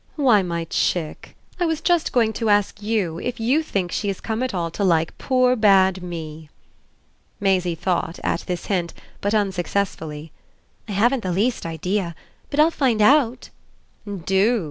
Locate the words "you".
2.81-3.19, 3.39-3.61